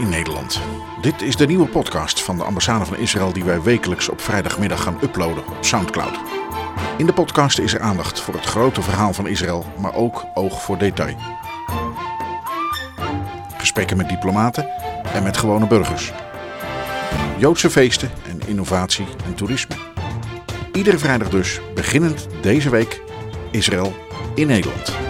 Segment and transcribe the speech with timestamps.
[0.00, 0.60] in Nederland.
[1.00, 4.82] Dit is de nieuwe podcast van de ambassade van Israël die wij wekelijks op vrijdagmiddag
[4.82, 6.18] gaan uploaden op SoundCloud.
[6.96, 10.62] In de podcast is er aandacht voor het grote verhaal van Israël, maar ook oog
[10.62, 11.16] voor detail.
[13.56, 14.68] Gesprekken met diplomaten
[15.12, 16.12] en met gewone burgers.
[17.38, 19.74] Joodse feesten en innovatie en toerisme.
[20.72, 23.02] Iedere vrijdag dus, beginnend deze week,
[23.50, 23.94] Israël
[24.34, 25.09] in Nederland.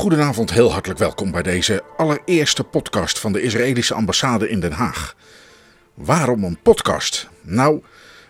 [0.00, 5.16] Goedenavond, heel hartelijk welkom bij deze allereerste podcast van de Israëlische ambassade in Den Haag.
[5.94, 7.28] Waarom een podcast?
[7.42, 7.82] Nou,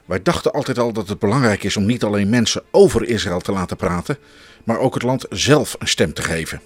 [0.04, 3.52] wij dachten altijd al dat het belangrijk is om niet alleen mensen over Israël te
[3.52, 4.18] laten praten,
[4.64, 6.60] maar ook het land zelf een stem te geven.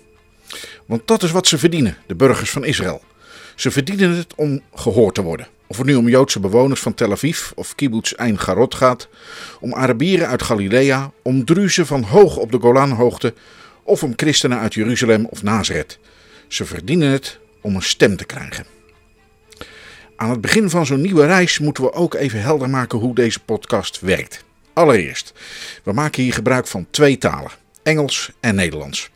[0.86, 3.02] Want dat is wat ze verdienen, de burgers van Israël.
[3.54, 5.46] Ze verdienen het om gehoord te worden.
[5.66, 9.08] Of het nu om Joodse bewoners van Tel Aviv of kibbutz Ein Garot gaat,
[9.60, 13.34] om Arabieren uit Galilea, om Druzen van hoog op de Golanhoogte
[13.84, 15.98] of om christenen uit Jeruzalem of Nazareth.
[16.48, 18.66] Ze verdienen het om een stem te krijgen.
[20.16, 23.40] Aan het begin van zo'n nieuwe reis moeten we ook even helder maken hoe deze
[23.40, 24.44] podcast werkt.
[24.72, 25.32] Allereerst,
[25.82, 27.50] we maken hier gebruik van twee talen:
[27.82, 29.10] Engels en Nederlands.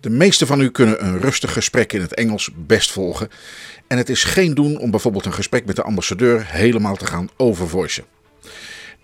[0.00, 3.28] De meeste van u kunnen een rustig gesprek in het Engels best volgen.
[3.86, 7.28] En het is geen doen om bijvoorbeeld een gesprek met de ambassadeur helemaal te gaan
[7.36, 8.04] overvoicen.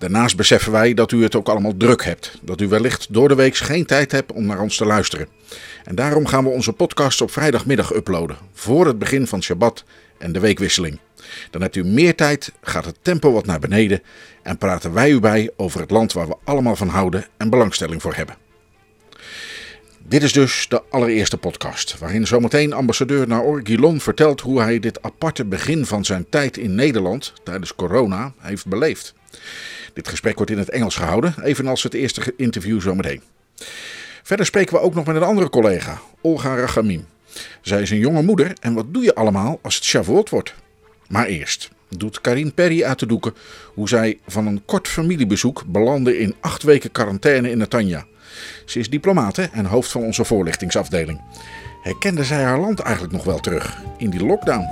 [0.00, 2.38] Daarnaast beseffen wij dat u het ook allemaal druk hebt.
[2.42, 5.28] Dat u wellicht door de week geen tijd hebt om naar ons te luisteren.
[5.84, 8.36] En daarom gaan we onze podcast op vrijdagmiddag uploaden.
[8.52, 9.84] Voor het begin van Shabbat
[10.18, 10.98] en de weekwisseling.
[11.50, 14.02] Dan hebt u meer tijd, gaat het tempo wat naar beneden.
[14.42, 18.02] En praten wij u bij over het land waar we allemaal van houden en belangstelling
[18.02, 18.36] voor hebben.
[19.98, 25.02] Dit is dus de allereerste podcast, waarin zometeen ambassadeur Naor Gilon vertelt hoe hij dit
[25.02, 29.14] aparte begin van zijn tijd in Nederland tijdens corona heeft beleefd.
[29.92, 33.22] Dit gesprek wordt in het Engels gehouden, evenals het eerste interview zometeen.
[34.22, 37.06] Verder spreken we ook nog met een andere collega, Olga Rachamim.
[37.60, 40.55] Zij is een jonge moeder en wat doe je allemaal als het Shavuot wordt?
[41.08, 43.34] Maar eerst doet Karin Perry uit de doeken
[43.74, 48.06] hoe zij van een kort familiebezoek belandde in acht weken quarantaine in Netanya.
[48.64, 51.20] Ze is diplomate en hoofd van onze voorlichtingsafdeling.
[51.82, 54.66] Herkende zij haar land eigenlijk nog wel terug in die lockdown?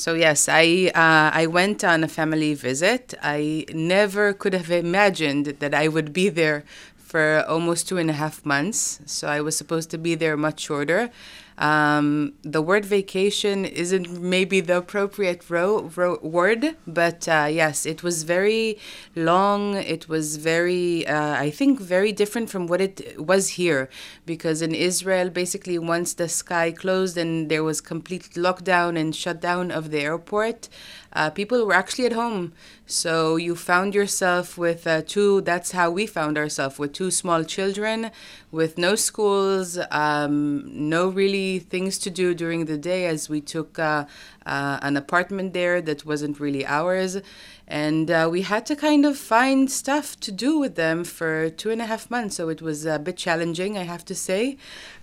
[0.00, 3.12] So yes, I uh, I went on a family visit.
[3.22, 6.64] I never could have imagined that I would be there
[7.10, 9.00] for almost two and a half months.
[9.04, 11.10] So I was supposed to be there much shorter.
[11.58, 18.02] Um, the word vacation isn't maybe the appropriate ro- ro- word, but uh, yes, it
[18.02, 18.78] was very
[19.14, 19.74] long.
[19.74, 23.90] It was very, uh, I think, very different from what it was here.
[24.24, 29.70] Because in Israel, basically, once the sky closed and there was complete lockdown and shutdown
[29.70, 30.70] of the airport,
[31.12, 32.54] uh, people were actually at home.
[32.90, 37.44] So you found yourself with uh, two, that's how we found ourselves, with two small
[37.44, 38.10] children,
[38.50, 43.78] with no schools, um, no really things to do during the day as we took
[43.78, 44.06] uh,
[44.44, 47.18] uh, an apartment there that wasn't really ours.
[47.68, 51.70] And uh, we had to kind of find stuff to do with them for two
[51.70, 52.34] and a half months.
[52.34, 54.56] So it was a bit challenging, I have to say.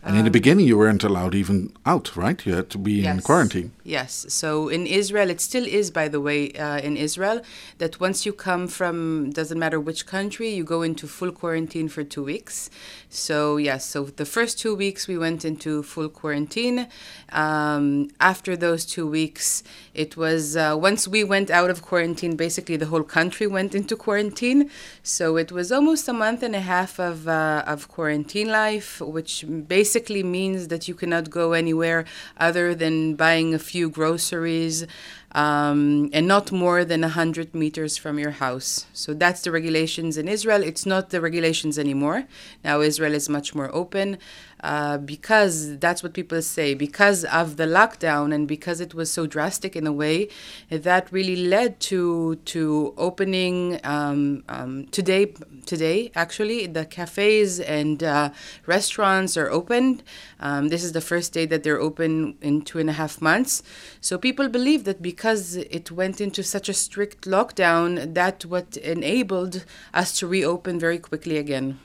[0.03, 2.45] And in the beginning, you weren't allowed even out, right?
[2.45, 3.71] You had to be in quarantine.
[3.85, 4.25] Yes.
[4.27, 7.41] So in Israel, it still is, by the way, uh, in Israel,
[7.77, 12.03] that once you come from, doesn't matter which country, you go into full quarantine for
[12.03, 12.69] two weeks.
[13.09, 16.87] So, yes, so the first two weeks we went into full quarantine.
[17.31, 22.77] Um, after those two weeks, it was, uh, once we went out of quarantine, basically
[22.77, 24.69] the whole country went into quarantine.
[25.03, 29.45] So it was almost a month and a half of, uh, of quarantine life, which
[29.67, 32.05] basically means that you cannot go anywhere
[32.37, 34.85] other than buying a few groceries
[35.33, 38.85] um, and not more than 100 meters from your house.
[38.93, 40.63] So that's the regulations in Israel.
[40.63, 42.25] It's not the regulations anymore.
[42.63, 44.17] Now Israel is much more open
[44.61, 46.73] uh, because that's what people say.
[46.73, 50.29] Because of the lockdown and because it was so drastic in a way,
[50.69, 55.33] that really led to to opening um, um, today.
[55.65, 58.29] Today, actually, the cafes and uh,
[58.65, 60.01] restaurants are open.
[60.39, 63.63] Um, this is the first day that they're open in two and a half months.
[63.99, 69.65] So people believe that because it went into such a strict lockdown, that what enabled
[69.93, 71.79] us to reopen very quickly again.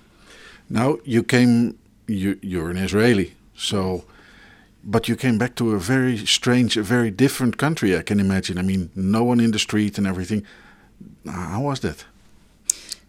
[0.68, 1.78] Now you came,
[2.12, 4.04] you you're an Israeli, so,
[4.84, 7.96] but you came back to a very strange, a very different country.
[7.96, 8.58] I can imagine.
[8.58, 10.44] I mean, no one in the street and everything.
[11.26, 12.04] How was that?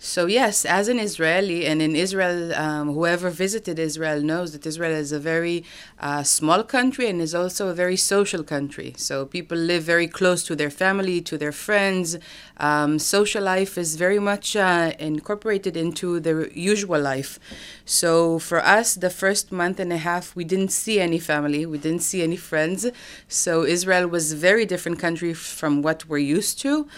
[0.05, 4.91] So, yes, as an Israeli, and in Israel, um, whoever visited Israel knows that Israel
[4.91, 5.63] is a very
[5.97, 8.95] uh, small country and is also a very social country.
[8.97, 12.17] So, people live very close to their family, to their friends.
[12.57, 17.39] Um, social life is very much uh, incorporated into their usual life.
[17.85, 21.77] So, for us, the first month and a half, we didn't see any family, we
[21.77, 22.85] didn't see any friends.
[23.29, 26.89] So, Israel was a very different country from what we're used to.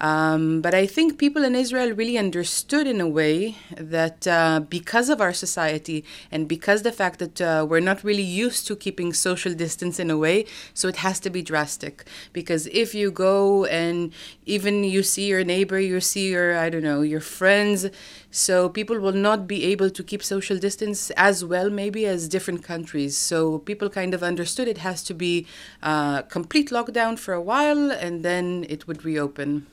[0.00, 5.10] Um, but I think people in Israel really understood in a way that uh, because
[5.10, 9.12] of our society and because the fact that uh, we're not really used to keeping
[9.12, 12.06] social distance in a way, so it has to be drastic.
[12.32, 14.12] Because if you go and
[14.46, 17.86] even you see your neighbor, you see your, I don't know, your friends,
[18.30, 22.62] so people will not be able to keep social distance as well, maybe, as different
[22.62, 23.16] countries.
[23.16, 25.46] So people kind of understood it has to be
[25.82, 29.66] uh, complete lockdown for a while and then it would reopen.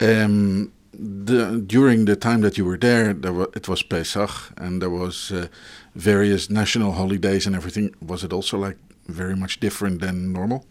[0.00, 4.80] Um, the, during the time that you were there, there was, it was Pesach, and
[4.80, 5.48] there was uh,
[5.94, 7.94] various national holidays and everything.
[8.00, 10.64] Was it also like very much different than normal?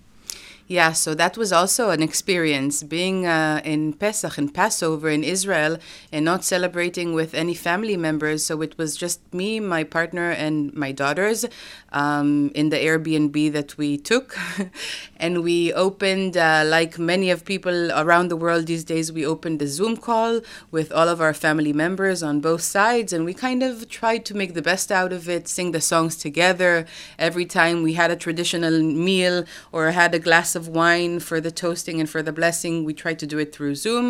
[0.69, 5.77] Yeah, so that was also an experience being uh, in Pesach and Passover in Israel
[6.11, 8.45] and not celebrating with any family members.
[8.45, 11.45] So it was just me, my partner, and my daughters
[11.93, 14.37] um, in the Airbnb that we took.
[15.17, 19.61] and we opened, uh, like many of people around the world these days, we opened
[19.61, 23.13] a Zoom call with all of our family members on both sides.
[23.13, 26.17] And we kind of tried to make the best out of it, sing the songs
[26.17, 26.85] together.
[27.17, 31.53] Every time we had a traditional meal or had a glass of wine for the
[31.63, 32.73] toasting and for the blessing.
[32.89, 34.07] We tried to do it through Zoom.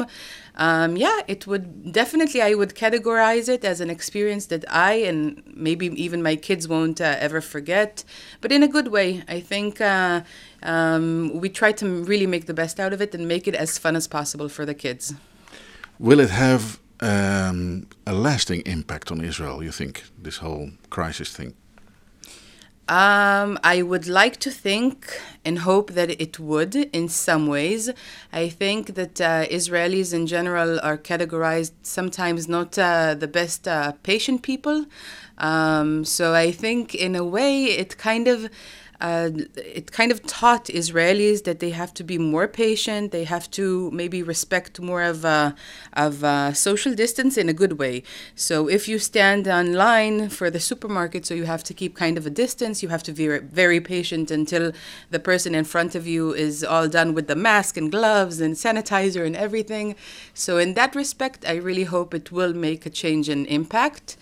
[0.56, 1.66] Um, yeah, it would
[2.00, 6.64] definitely, I would categorize it as an experience that I and maybe even my kids
[6.68, 8.04] won't uh, ever forget,
[8.42, 9.10] but in a good way.
[9.38, 10.22] I think uh,
[10.64, 11.06] um,
[11.42, 13.96] we try to really make the best out of it and make it as fun
[13.96, 15.14] as possible for the kids.
[16.00, 21.54] Will it have um, a lasting impact on Israel, you think, this whole crisis thing?
[22.90, 27.90] Um, I would like to think and hope that it would in some ways.
[28.32, 33.92] I think that uh, Israelis in general are categorized sometimes not uh, the best uh,
[34.04, 34.86] patient people.
[35.38, 38.50] Um, so I think in a way it kind of
[39.00, 43.12] uh, it kind of taught Israelis that they have to be more patient.
[43.12, 45.52] They have to maybe respect more of uh,
[45.94, 48.04] of uh, social distance in a good way.
[48.36, 52.26] So if you stand online for the supermarket, so you have to keep kind of
[52.26, 52.82] a distance.
[52.82, 54.72] You have to be very patient until
[55.12, 58.56] the person in front of you is all done with the mask and gloves and
[58.56, 59.96] sanitizer and everything.
[60.34, 64.18] So in that respect, I really hope it will make a change and impact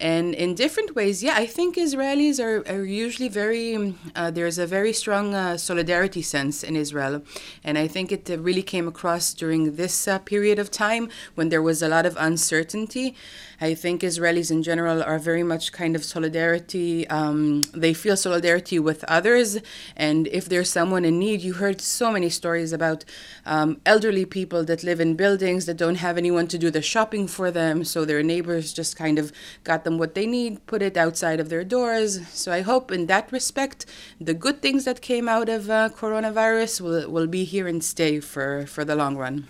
[0.00, 4.58] and in different ways yeah i think israelis are, are usually very um, uh, there's
[4.58, 7.22] a very strong uh, solidarity sense in israel.
[7.62, 11.50] And i think it uh, really came across during this uh, period of time when
[11.50, 13.14] there was a lot of uncertainty
[13.62, 17.06] I think Israelis in general are very much kind of solidarity.
[17.08, 19.58] Um, they feel solidarity with others.
[19.96, 23.04] And if there's someone in need, you heard so many stories about
[23.44, 27.26] um, elderly people that live in buildings that don't have anyone to do the shopping
[27.26, 27.84] for them.
[27.84, 29.30] So their neighbors just kind of
[29.62, 32.26] got them what they need, put it outside of their doors.
[32.28, 33.84] So I hope in that respect,
[34.18, 38.20] the good things that came out of uh, coronavirus will, will be here and stay
[38.20, 39.48] for, for the long run.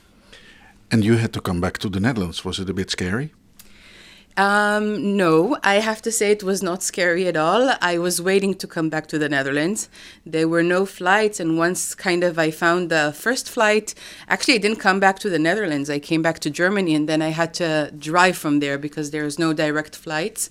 [0.90, 2.44] And you had to come back to the Netherlands.
[2.44, 3.32] Was it a bit scary?
[4.40, 7.74] Um, no, I have to say it was not scary at all.
[7.82, 9.90] I was waiting to come back to the Netherlands.
[10.24, 13.94] There were no flights, and once kind of I found the first flight,
[14.28, 15.90] actually, I didn't come back to the Netherlands.
[15.90, 19.38] I came back to Germany, and then I had to drive from there because there's
[19.38, 20.48] no direct flights.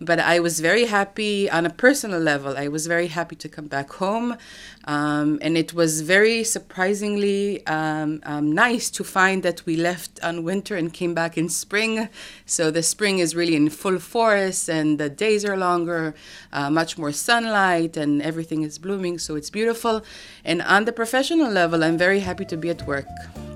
[0.00, 2.56] But I was very happy on a personal level.
[2.56, 4.36] I was very happy to come back home.
[4.84, 10.42] Um, and it was very surprisingly um, um, nice to find that we left on
[10.42, 12.08] winter and came back in spring.
[12.46, 16.14] So the spring is really in full force, and the days are longer,
[16.52, 19.18] uh, much more sunlight, and everything is blooming.
[19.18, 20.02] So it's beautiful.
[20.44, 23.06] And on the professional level, I'm very happy to be at work.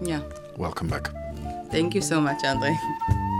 [0.02, 0.20] Yeah.
[0.56, 1.10] Welcome back.
[1.70, 2.76] Thank you so much, Andre.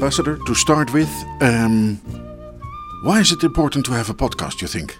[0.00, 1.10] Ambassador, to start with,
[1.42, 1.96] um,
[3.04, 4.96] why is it important to have a podcast, you think?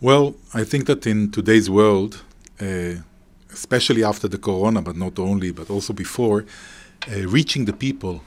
[0.00, 2.22] Well, I think that in today's world,
[2.60, 3.02] uh,
[3.52, 6.44] especially after the corona, but not only, but also before,
[7.10, 8.22] uh, reaching the people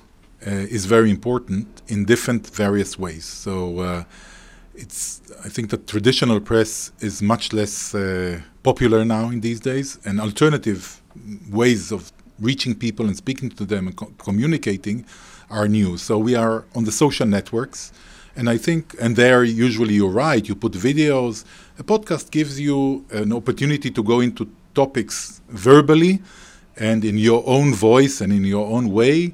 [0.46, 3.24] uh, is very important in different various ways.
[3.24, 4.04] So uh,
[4.76, 9.98] it's I think that traditional press is much less uh, popular now in these days,
[10.04, 11.02] and alternative
[11.50, 15.06] ways of reaching people and speaking to them and co- communicating
[15.50, 15.98] are new.
[15.98, 17.92] So we are on the social networks.
[18.36, 21.44] And I think, and there usually you're right, you put videos.
[21.78, 26.22] A podcast gives you an opportunity to go into topics verbally
[26.78, 29.34] and in your own voice and in your own way,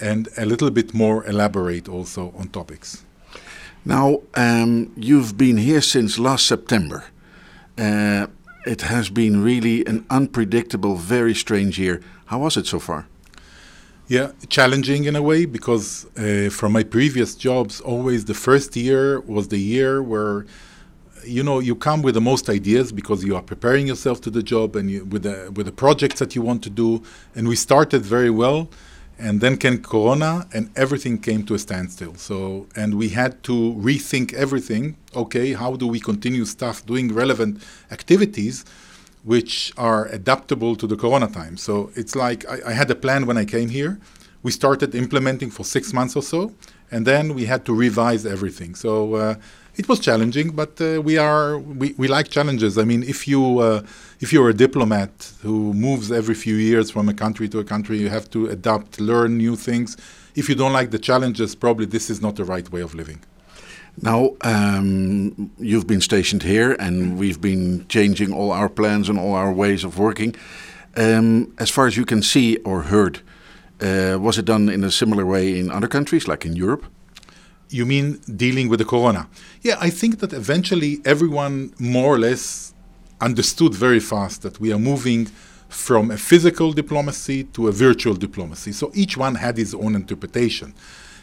[0.00, 3.04] and a little bit more elaborate also on topics.
[3.84, 7.04] Now, um, you've been here since last September.
[7.76, 8.26] Uh,
[8.66, 12.00] it has been really an unpredictable, very strange year.
[12.28, 13.06] How was it so far?
[14.06, 19.20] Yeah, challenging in a way because uh, from my previous jobs, always the first year
[19.20, 20.44] was the year where
[21.24, 24.42] you know you come with the most ideas because you are preparing yourself to the
[24.42, 27.02] job and you, with the with the projects that you want to do.
[27.34, 28.68] And we started very well,
[29.18, 32.14] and then came Corona, and everything came to a standstill.
[32.16, 34.96] So and we had to rethink everything.
[35.14, 38.66] Okay, how do we continue stuff doing relevant activities?
[39.32, 41.54] Which are adaptable to the corona time.
[41.58, 43.92] So it's like I, I, had a plan when I came here.
[44.42, 46.40] We started implementing for six months or so,
[46.90, 48.74] and then we had to revise everything.
[48.74, 49.34] So uh,
[49.76, 52.78] it was challenging, but uh, we are we, we like challenges.
[52.78, 53.82] I mean, if you uh,
[54.24, 57.98] if you're a diplomat who moves every few years from a country to a country,
[57.98, 59.88] you have to adapt, learn new things.
[60.40, 63.20] If you don't like the challenges, probably this is not the right way of living.
[64.00, 69.34] Now, um, you've been stationed here and we've been changing all our plans and all
[69.34, 70.36] our ways of working.
[70.96, 73.20] Um, as far as you can see or heard,
[73.80, 76.84] uh, was it done in a similar way in other countries, like in Europe?
[77.70, 79.28] You mean dealing with the corona?
[79.62, 82.72] Yeah, I think that eventually everyone more or less
[83.20, 85.28] understood very fast that we are moving
[85.68, 88.72] from a physical diplomacy to a virtual diplomacy.
[88.72, 90.72] So each one had his own interpretation.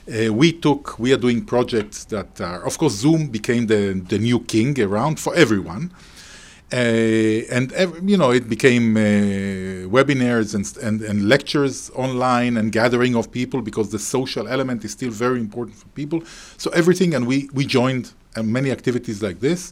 [0.07, 4.19] Uh, we took, we are doing projects that are, of course, Zoom became the, the
[4.19, 5.91] new king around for everyone.
[6.73, 7.71] Uh, and
[8.09, 13.61] you know it became uh, webinars and, and, and lectures online and gathering of people
[13.61, 16.23] because the social element is still very important for people.
[16.57, 19.71] So everything, and we we joined uh, many activities like this.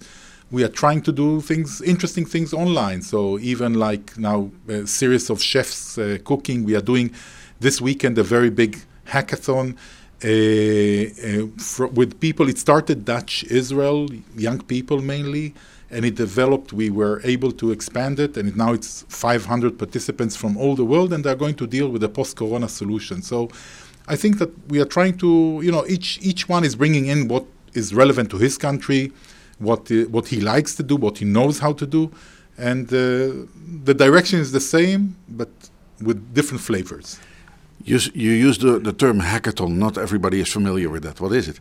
[0.51, 3.01] We are trying to do things, interesting things online.
[3.01, 6.63] So even like now, a series of chefs uh, cooking.
[6.63, 7.11] We are doing
[7.59, 9.77] this weekend a very big hackathon
[10.23, 12.49] uh, uh, with people.
[12.49, 15.53] It started Dutch Israel, young people mainly,
[15.91, 16.73] and it developed.
[16.73, 20.85] We were able to expand it, and it, now it's 500 participants from all the
[20.85, 23.21] world, and they're going to deal with the post-corona solution.
[23.21, 23.49] So,
[24.07, 27.27] I think that we are trying to, you know, each each one is bringing in
[27.27, 29.11] what is relevant to his country,
[29.59, 32.11] what uh, what he likes to do, what he knows how to do,
[32.57, 33.47] and uh,
[33.83, 35.49] the direction is the same, but
[36.01, 37.19] with different flavors.
[37.85, 39.71] You, you use the, the term hackathon.
[39.75, 41.19] Not everybody is familiar with that.
[41.19, 41.59] What is it?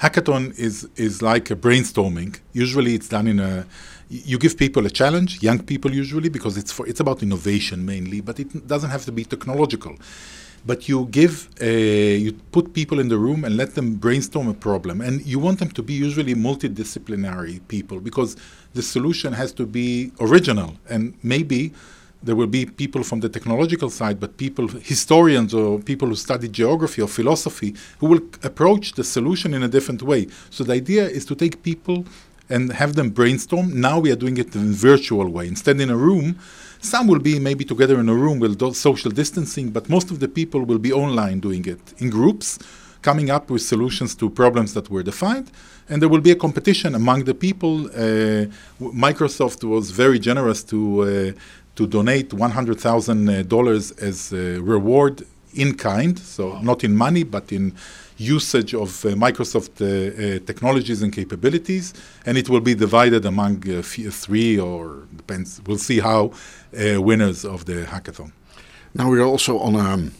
[0.00, 2.38] Hackathon is, is like a brainstorming.
[2.52, 3.66] Usually it's done in a,
[4.08, 8.20] you give people a challenge, young people usually, because it's, for, it's about innovation mainly,
[8.20, 9.96] but it doesn't have to be technological.
[10.66, 14.54] But you give, a, you put people in the room and let them brainstorm a
[14.54, 15.00] problem.
[15.00, 18.36] And you want them to be usually multidisciplinary people because
[18.74, 20.76] the solution has to be original.
[20.88, 21.72] And maybe
[22.22, 26.48] there will be people from the technological side, but people, historians or people who study
[26.48, 30.26] geography or philosophy, who will approach the solution in a different way.
[30.50, 32.04] So the idea is to take people
[32.50, 33.80] and have them brainstorm.
[33.80, 35.46] Now we are doing it in virtual way.
[35.46, 36.38] Instead, in a room,
[36.80, 40.28] some will be maybe together in a room with social distancing, but most of the
[40.28, 42.58] people will be online doing it in groups,
[43.02, 45.50] coming up with solutions to problems that were defined.
[45.88, 47.86] And there will be a competition among the people.
[47.86, 48.46] Uh,
[48.78, 51.32] Microsoft was very generous to uh,
[51.78, 56.60] to donate $100,000 uh, as a reward in kind, so wow.
[56.60, 57.72] not in money, but in
[58.16, 61.94] usage of uh, Microsoft uh, uh, technologies and capabilities,
[62.26, 65.60] and it will be divided among uh, three or depends.
[65.66, 66.32] We'll see how
[66.76, 68.32] uh, winners of the hackathon.
[68.94, 70.10] Now we're also on a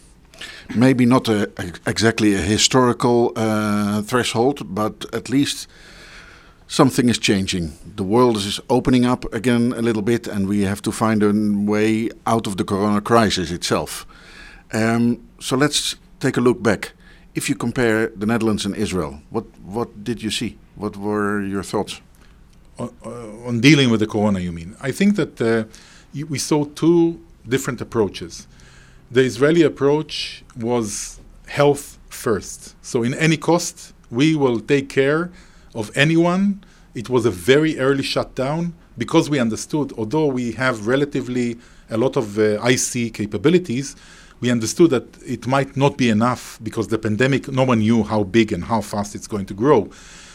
[0.77, 1.51] maybe not a,
[1.87, 3.31] exactly a historical
[4.03, 5.67] threshold, but at least
[6.69, 7.73] something is changing.
[7.97, 11.33] The world is opening up again a little bit, and we have to find a
[11.71, 14.07] way out of the corona crisis itself.
[14.73, 16.93] Um, so let's take a look back.
[17.35, 20.59] If you compare the Netherlands and Israel, what what did you see?
[20.77, 22.01] What were your thoughts?
[22.79, 22.91] On,
[23.47, 24.77] on dealing with the corona, you mean?
[24.81, 25.65] I think that uh,
[26.29, 28.47] we saw two different approaches.
[29.11, 32.75] The Israeli approach was health first.
[32.83, 35.31] So, in any cost, we will take care
[35.79, 36.43] of anyone.
[36.95, 41.59] It was a very early shutdown because we understood, although we have relatively
[41.89, 43.95] a lot of uh, IC capabilities,
[44.41, 48.25] we understood that it might not be enough because the pandemic, no one knew how
[48.25, 49.89] big and how fast it's going to grow.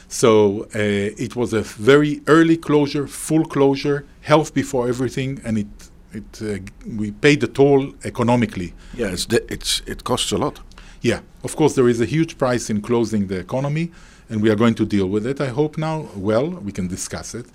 [0.08, 5.74] So uh, it was a very early closure, full closure, health before everything, and it
[6.20, 6.60] it uh,
[7.00, 8.74] we paid the toll economically.
[8.96, 10.60] Yeah, it's, it's it costs a lot.
[11.02, 13.92] Yeah, of course there is a huge price in closing the economy,
[14.34, 15.40] and we are going to deal with it.
[15.40, 16.08] I hope now.
[16.16, 17.46] Well, we can discuss it.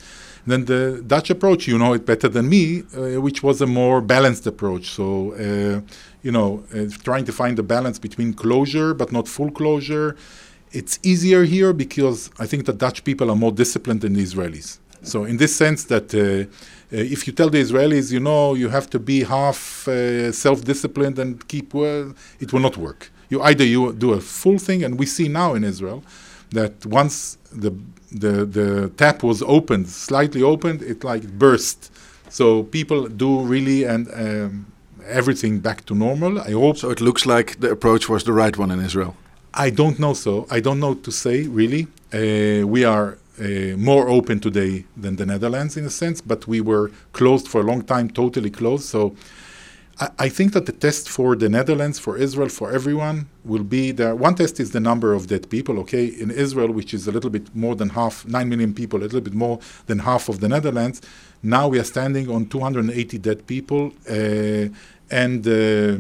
[0.47, 2.67] Then the Dutch approach, you know it better than me,
[2.97, 4.85] uh, which was a more balanced approach.
[4.99, 5.81] So, uh,
[6.23, 10.17] you know, uh, trying to find the balance between closure but not full closure.
[10.71, 14.79] It's easier here because I think the Dutch people are more disciplined than the Israelis.
[15.03, 18.69] So, in this sense, that uh, uh, if you tell the Israelis, you know, you
[18.69, 23.11] have to be half uh, self-disciplined and keep well, it will not work.
[23.31, 26.03] You either you do a full thing, and we see now in Israel
[26.53, 27.73] that once the
[28.11, 31.93] the the tap was opened, slightly opened, it like burst.
[32.31, 34.67] So people do really and um,
[35.07, 36.41] everything back to normal.
[36.41, 36.77] I hope.
[36.79, 39.15] So it looks like the approach was the right one in Israel.
[39.55, 40.15] I don't know.
[40.15, 41.89] So I don't know to say really.
[42.13, 46.61] Uh, we are uh, more open today than the Netherlands in a sense, but we
[46.61, 48.85] were closed for a long time, totally closed.
[48.85, 49.15] So
[50.01, 54.15] I, think that the test for the Netherlands, for Israel, for everyone will be there.
[54.15, 55.81] One test is the number of dead people.
[55.81, 59.09] Okay, in Israel, which is a little bit more than half, nine million people, a
[59.09, 61.03] little bit more than half of the Netherlands.
[61.43, 64.69] Now we are standing on 280 dead people uh,
[65.11, 65.99] and uh,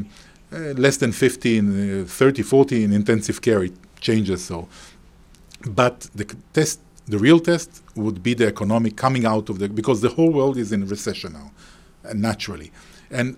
[0.52, 3.64] uh, less than 15, uh, 30, 40 in intensive care.
[3.64, 4.68] It changes so,
[5.66, 10.02] but the test, the real test, would be the economic coming out of the because
[10.02, 11.50] the whole world is in recession now,
[12.08, 12.70] uh, naturally,
[13.10, 13.36] and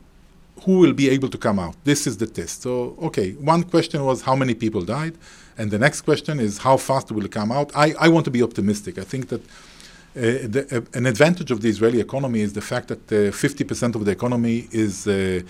[0.65, 1.75] who will be able to come out?
[1.85, 2.63] This is the test.
[2.63, 5.15] So, okay, one question was how many people died,
[5.57, 7.71] and the next question is how fast will it come out.
[7.75, 8.99] I, I want to be optimistic.
[8.99, 10.21] I think that uh,
[10.55, 14.05] the, uh, an advantage of the Israeli economy is the fact that uh, 50% of
[14.05, 15.41] the economy is uh,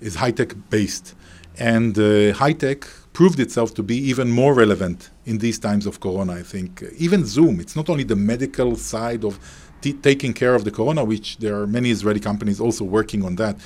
[0.00, 1.14] is high tech based,
[1.58, 6.00] and uh, high tech proved itself to be even more relevant in these times of
[6.00, 6.34] Corona.
[6.34, 7.60] I think even Zoom.
[7.60, 9.38] It's not only the medical side of
[10.02, 13.56] taking care of the Corona, which there are many Israeli companies also working on that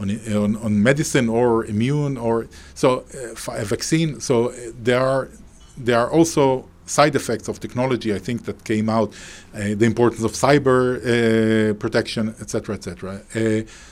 [0.00, 4.20] on, on, on medicine or immune or so uh, a vaccine.
[4.20, 5.28] So uh, there are
[5.76, 8.14] there are also side effects of technology.
[8.14, 9.12] I think that came out
[9.54, 13.20] uh, the importance of cyber protection, etc., etc.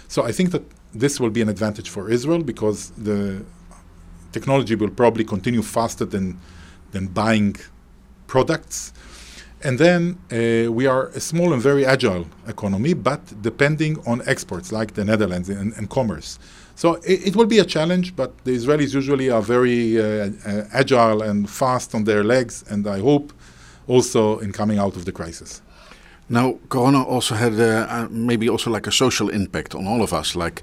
[0.08, 0.62] So I think that
[0.94, 3.44] this will be an advantage for Israel because the
[4.32, 6.40] technology will probably continue faster than
[6.92, 7.56] than buying
[8.26, 8.92] products.
[9.62, 14.70] And then uh, we are a small and very agile economy, but depending on exports
[14.70, 16.38] like the Netherlands and, and commerce.
[16.74, 20.64] So it, it, will be a challenge, but the Israelis usually are very uh, uh,
[20.72, 23.32] agile and fast on their legs, and I hope
[23.88, 25.62] also in coming out of the crisis.
[26.28, 30.36] Now, Corona also had uh, maybe also like a social impact on all of us,
[30.36, 30.60] like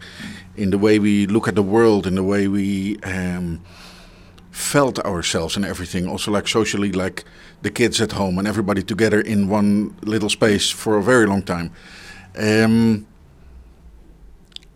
[0.55, 3.61] in the way we look at the world, in the way we um,
[4.53, 6.07] felt ourselves and everything.
[6.07, 7.23] Also, like socially, like
[7.63, 11.41] the kids at home and everybody together in one little space for a very long
[11.41, 11.71] time.
[12.37, 13.07] Um,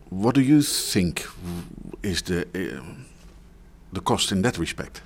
[0.09, 1.27] what do you think
[2.01, 2.81] is the uh,
[3.93, 5.01] the cost in that respect?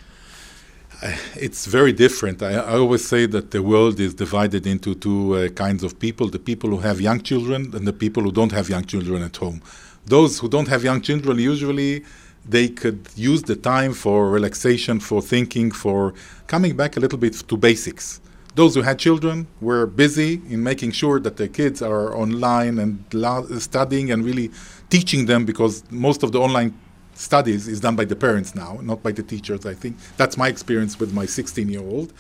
[1.36, 2.42] It's very different.
[2.44, 6.30] I, I, always say that the world is divided into two uh, kinds of people:
[6.30, 9.36] the people who have young children and the people who don't have young children at
[9.36, 9.62] home.
[10.06, 12.04] Those who don't have young children usually
[12.52, 16.14] they could use the time for relaxation, for thinking, for
[16.48, 18.22] coming back a little bit to basics.
[18.56, 23.04] Those who had children were busy in making sure that their kids are online and
[23.14, 24.52] la- studying and really
[24.90, 26.74] teaching them because most of the online
[27.14, 29.66] studies is done by the parents now, not by the teachers.
[29.66, 32.12] I think that's my experience with my 16 year old.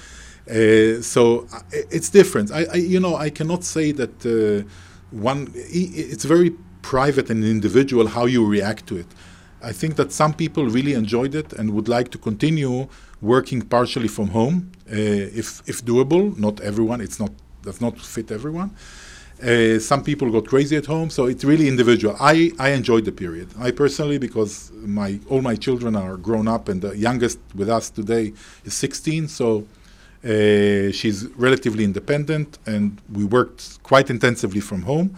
[0.49, 2.51] Uh, so uh, it's different.
[2.51, 4.67] I, I, you know, I cannot say that uh,
[5.11, 5.51] one.
[5.55, 9.07] It's very private and individual how you react to it.
[9.63, 12.87] I think that some people really enjoyed it and would like to continue
[13.21, 16.37] working partially from home, uh, if if doable.
[16.37, 17.31] Not everyone; it's not
[17.63, 18.71] does not fit everyone.
[19.41, 22.15] Uh, some people got crazy at home, so it's really individual.
[22.19, 23.49] I, I enjoyed the period.
[23.59, 27.89] I personally, because my all my children are grown up, and the youngest with us
[27.89, 28.33] today
[28.65, 29.65] is 16, so
[30.23, 35.15] uh, she's relatively independent, and we worked quite intensively from home.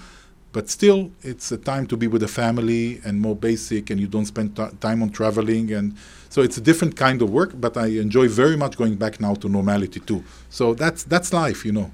[0.54, 4.08] But still, it's a time to be with the family and more basic, and you
[4.08, 5.74] don't spend t- time on traveling.
[5.74, 5.96] And
[6.30, 9.34] so it's a different kind of work, but I enjoy very much going back now
[9.36, 10.24] to normality too.
[10.50, 11.92] So that's, that's life, you know.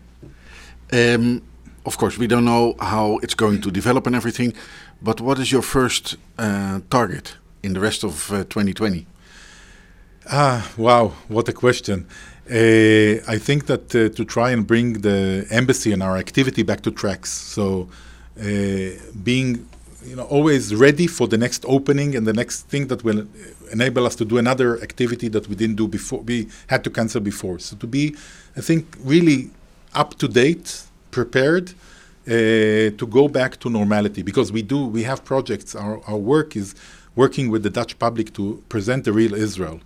[0.92, 1.42] Um,
[1.86, 4.54] of course, we don't know how it's going to develop and everything,
[5.02, 9.08] but what is your first uh, target in the rest of uh, 2020?
[10.32, 12.06] Ah, wow, what a question.
[12.52, 16.82] Uh, I think that uh, to try and bring the embassy and our activity back
[16.82, 17.32] to tracks.
[17.32, 17.88] So
[19.24, 19.68] being
[20.06, 23.28] you know always ready for the next opening and the next thing that will
[23.72, 27.22] enable us to do another activity that we didn't do before we had to cancel
[27.22, 27.60] before.
[27.60, 28.16] So to be
[28.58, 29.50] i think really
[29.94, 31.72] up to date prepared
[32.28, 32.32] uh,
[33.00, 35.76] to go back to normality because we do we have projects.
[35.76, 36.76] Our, our work is
[37.16, 39.80] working with the dutch public to present the real israel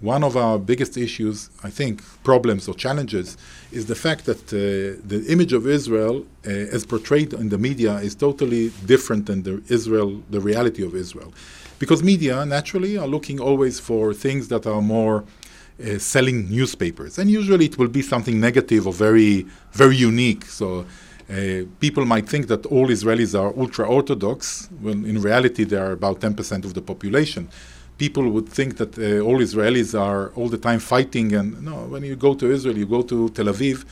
[0.00, 3.36] one of our biggest issues, I think, problems or challenges,
[3.72, 7.96] is the fact that uh, the image of Israel, uh, as portrayed in the media,
[7.96, 11.32] is totally different than the Israel, the reality of Israel,
[11.78, 17.30] because media naturally are looking always for things that are more uh, selling newspapers, and
[17.30, 20.44] usually it will be something negative or very, very unique.
[20.44, 20.86] So.
[21.30, 25.92] Uh, people might think that all Israelis are ultra Orthodox, when in reality they are
[25.92, 27.50] about 10% of the population
[27.98, 31.34] people would think that uh, all Israelis are all the time fighting.
[31.34, 33.84] And no, when you go to Israel, you go to Tel Aviv,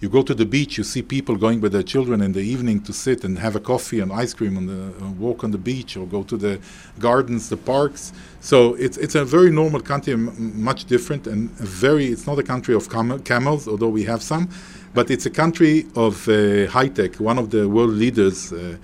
[0.00, 2.80] you go to the beach, you see people going with their children in the evening
[2.82, 5.96] to sit and have a coffee and ice cream and uh, walk on the beach
[5.96, 6.60] or go to the
[6.98, 8.12] gardens, the parks.
[8.40, 12.06] So it's it's a very normal country, m- much different and very.
[12.06, 14.48] It's not a country of cam- camels, although we have some,
[14.92, 17.12] but it's a country of uh, high tech.
[17.20, 18.52] One of the world leaders.
[18.52, 18.76] Uh,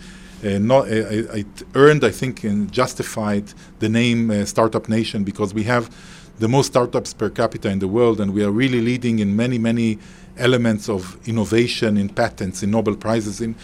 [0.44, 3.44] uh, not, uh, it earned, I think, and justified
[3.78, 5.90] the name uh, Startup Nation because we have
[6.38, 9.58] the most startups per capita in the world, and we are really leading in many,
[9.58, 9.98] many
[10.38, 13.54] elements of innovation, in patents, in Nobel prizes, in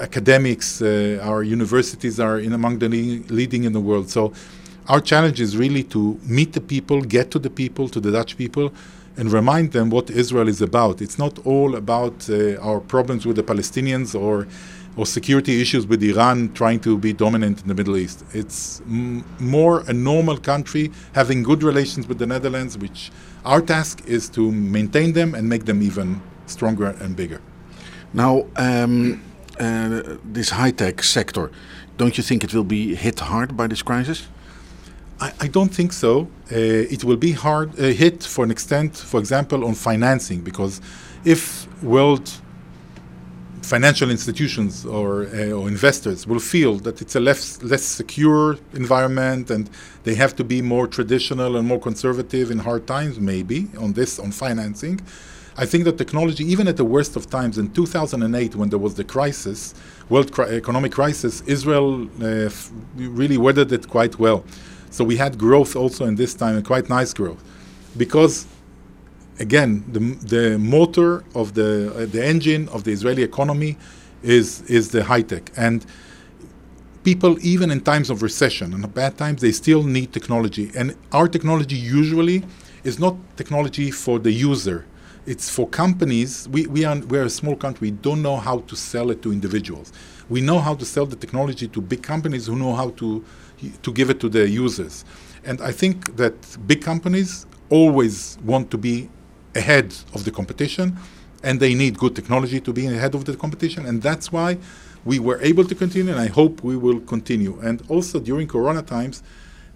[0.00, 0.82] academics.
[0.82, 4.10] Uh, our universities are in among the le- leading in the world.
[4.10, 4.32] So,
[4.88, 8.36] our challenge is really to meet the people, get to the people, to the Dutch
[8.36, 8.72] people,
[9.16, 11.00] and remind them what Israel is about.
[11.00, 14.46] It's not all about uh, our problems with the Palestinians or
[14.96, 18.24] or security issues with Iran trying to be dominant in the Middle East.
[18.32, 23.10] It's m- more a normal country having good relations with the Netherlands, which
[23.44, 27.40] our task is to maintain them and make them even stronger and bigger.
[28.12, 29.22] Now, um,
[29.58, 31.50] uh, this high tech sector,
[31.96, 34.28] don't you think it will be hit hard by this crisis?
[35.20, 36.28] I, I don't think so.
[36.50, 36.56] Uh,
[36.94, 40.80] it will be hard uh, hit for an extent, for example, on financing, because
[41.24, 42.30] if world
[43.64, 49.50] financial institutions or, uh, or, investors will feel that it's a less, less secure environment
[49.50, 49.70] and
[50.04, 54.18] they have to be more traditional and more conservative in hard times, maybe on this,
[54.18, 55.00] on financing.
[55.56, 58.94] I think that technology, even at the worst of times, in 2008, when there was
[58.94, 59.74] the crisis,
[60.08, 64.44] world cri- economic crisis, Israel uh, f- really weathered it quite well.
[64.90, 67.42] So we had growth also in this time, and quite nice growth,
[67.96, 68.46] because
[69.38, 73.76] again, the, the motor of the, uh, the engine of the Israeli economy
[74.22, 75.50] is, is the high tech.
[75.56, 75.84] And
[77.02, 80.70] people, even in times of recession and bad times, they still need technology.
[80.76, 82.44] And our technology usually
[82.84, 84.86] is not technology for the user.
[85.26, 86.48] It's for companies.
[86.48, 87.88] We, we are we're a small country.
[87.88, 89.92] We don't know how to sell it to individuals.
[90.28, 93.24] We know how to sell the technology to big companies who know how to
[93.82, 95.04] to give it to the users.
[95.44, 96.34] And I think that
[96.66, 99.08] big companies always want to be
[99.54, 100.96] ahead of the competition
[101.42, 104.56] and they need good technology to be ahead of the competition and that's why
[105.04, 107.58] we were able to continue and i hope we will continue.
[107.60, 109.22] And also during corona times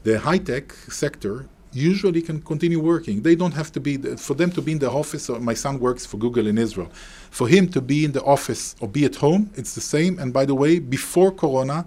[0.03, 3.21] the high tech sector usually can continue working.
[3.23, 6.07] They don't have to be for them to be in the office my son works
[6.07, 6.91] for google in israel.
[7.31, 10.19] For him to be in the office or be at home it's the same.
[10.19, 11.85] And by the way before corona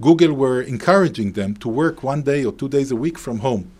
[0.00, 3.70] google were encouraging them to work one day or two days a week from home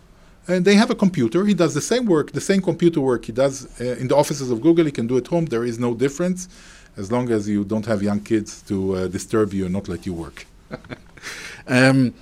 [0.47, 1.45] and they have a computer.
[1.45, 4.51] He does the same work, the same computer work he does uh, in the offices
[4.51, 4.85] of Google.
[4.85, 5.45] He can do at home.
[5.45, 6.49] There is no difference,
[6.97, 10.05] as long as you don't have young kids to uh, disturb you and not let
[10.05, 10.45] you work.
[11.67, 12.13] um,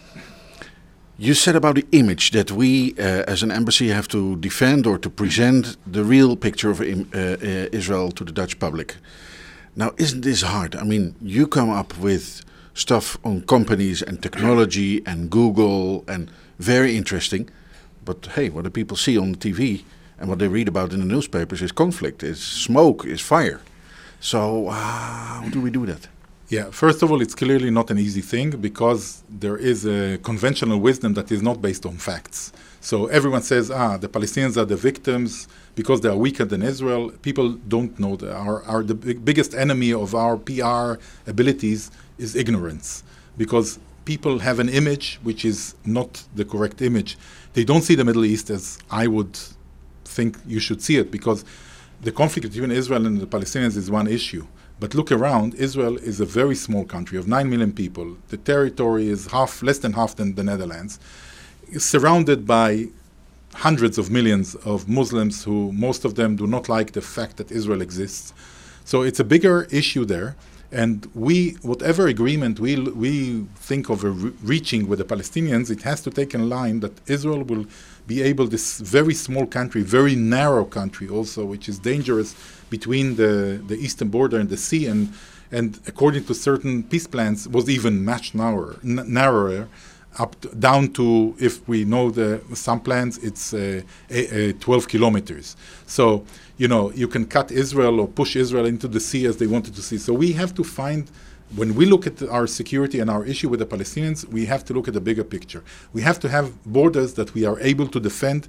[1.18, 4.98] you said about the image that we, uh, as an embassy, have to defend or
[4.98, 7.38] to present the real picture of uh, uh,
[7.72, 8.96] Israel to the Dutch public.
[9.76, 10.76] Now, isn't this hard?
[10.76, 16.98] I mean, you come up with stuff on companies and technology and Google and very
[16.98, 17.50] interesting
[18.06, 19.84] but hey, what do people see on the TV
[20.20, 23.62] and what they read about in the newspapers is conflict, is smoke, is fire.
[24.20, 26.08] So uh, how do we do that?
[26.50, 30.80] Yeah, first of all, it's clearly not an easy thing because there is a conventional
[30.80, 32.52] wisdom that is not based on facts.
[32.82, 37.12] So everyone says, ah, the Palestinians are the victims because they are weaker than Israel.
[37.22, 42.36] People don't know that our, our the big, biggest enemy of our PR abilities is
[42.36, 43.04] ignorance
[43.38, 47.18] because people have an image which is not the correct image
[47.54, 49.38] they don't see the Middle East as I would
[50.06, 51.44] think you should see it because
[52.02, 54.46] the conflict between Israel and the Palestinians is one issue.
[54.80, 58.18] But look around, Israel is a very small country of 9 million people.
[58.30, 61.00] The territory is half, less than half than the Netherlands.
[61.68, 62.88] It's surrounded by
[63.54, 67.52] hundreds of millions of Muslims who, most of them, do not like the fact that
[67.52, 68.34] Israel exists.
[68.86, 70.36] So it's a bigger issue there.
[70.72, 76.02] And we, whatever agreement we, we think of re- reaching with the Palestinians, it has
[76.04, 77.66] to take in line that Israel will
[78.08, 82.36] be able, this very small country, very narrow country also, which is dangerous
[82.70, 85.14] between the, the eastern border and the sea, and,
[85.52, 89.68] and according to certain peace plans, was even much narrower, narrower
[90.20, 95.56] up down to if we know the some plans it's uh, a, a 12 kilometers.
[95.86, 96.26] So
[96.62, 99.74] you know you can cut israel or push israel into the sea as they wanted
[99.74, 99.98] to see.
[99.98, 101.10] So we have to find
[101.60, 104.72] when we look at our security and our issue with the palestinians we have to
[104.76, 105.64] look at the bigger picture.
[105.92, 106.46] We have to have
[106.78, 108.48] borders that we are able to defend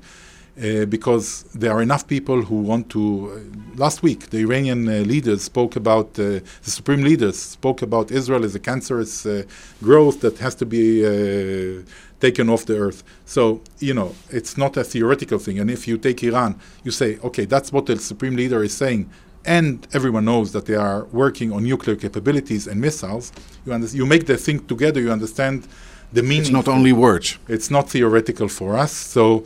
[0.61, 3.33] uh, because there are enough people who want to.
[3.33, 8.11] Uh, last week, the Iranian uh, leaders spoke about, uh, the supreme leaders spoke about
[8.11, 9.45] Israel as a cancerous uh,
[9.83, 11.83] growth that has to be uh,
[12.21, 13.03] taken off the earth.
[13.25, 15.59] So, you know, it's not a theoretical thing.
[15.59, 19.09] And if you take Iran, you say, okay, that's what the supreme leader is saying.
[19.45, 23.33] And everyone knows that they are working on nuclear capabilities and missiles.
[23.65, 25.67] You, under- you make the thing together, you understand
[26.13, 26.43] the meaning.
[26.43, 27.39] It's not only words.
[27.49, 28.93] It's not theoretical for us.
[28.93, 29.45] So,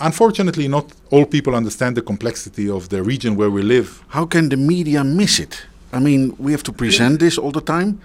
[0.00, 4.02] unfortunately, not all people understand the complexity of the region where we live.
[4.08, 5.66] How can the media miss it?
[5.92, 8.00] I mean, we have to present this all the time.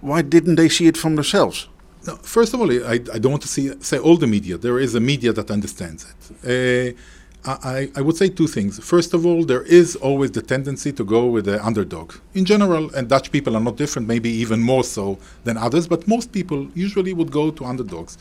[0.00, 1.68] Why didn't they see it from themselves?
[2.06, 4.58] No, first of all, I, I don't want to see, say all the media.
[4.58, 6.06] There is a media that understands
[6.44, 6.94] it.
[6.96, 7.00] Uh,
[7.46, 8.78] I, I would say two things.
[8.82, 12.14] First of all, there is always the tendency to go with the underdog.
[12.34, 16.08] In general, and Dutch people are not different, maybe even more so than others, but
[16.08, 18.16] most people usually would go to underdogs.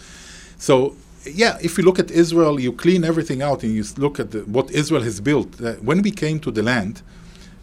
[0.57, 4.31] So yeah, if you look at Israel, you clean everything out and you look at
[4.31, 5.61] the, what Israel has built.
[5.61, 7.01] Uh, when we came to the land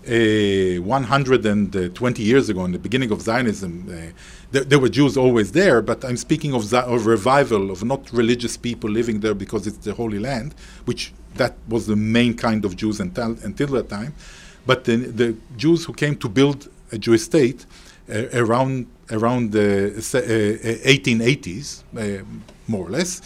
[0.09, 4.12] uh, 120 years ago, in the beginning of Zionism, uh,
[4.51, 8.57] there, there, were Jews always there, but I'm speaking of, of revival, of not religious
[8.57, 10.55] people living there because it's the Holy Land,
[10.87, 14.14] which that was the main kind of Jews until, until that time.
[14.66, 17.66] But the, the Jews who came to build a Jewish state
[18.12, 22.25] uh, around around the 1880s, uh,
[22.68, 23.20] more or less,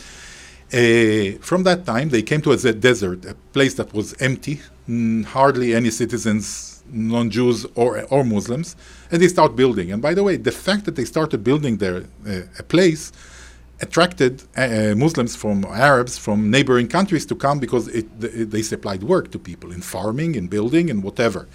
[0.74, 4.60] uh, from that time, they came to a desert, a place that was empty,
[5.26, 8.76] hardly any citizens, non-Jews or or Muslims,
[9.10, 9.92] and they start building.
[9.92, 13.12] And by the way, the fact that they started building there uh, a place
[13.80, 19.02] attracted uh, Muslims from Arabs from neighboring countries to come because it, th- they supplied
[19.02, 21.48] work to people in farming, in building, and whatever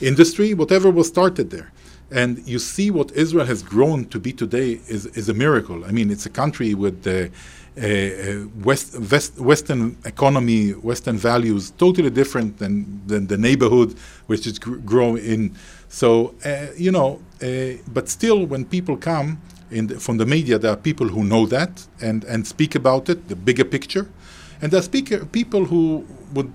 [0.00, 1.72] industry, whatever was started there.
[2.12, 5.84] And you see what Israel has grown to be today is, is a miracle.
[5.84, 7.30] I mean, it's a country with the
[8.62, 13.96] West, West, Western economy, Western values, totally different than, than the neighborhood
[14.26, 15.56] which is gr- growing in.
[15.88, 20.70] So, uh, you know, uh, but still, when people come the, from the media, there
[20.70, 24.06] are people who know that and, and speak about it, the bigger picture.
[24.60, 26.52] And there are speaker, people who would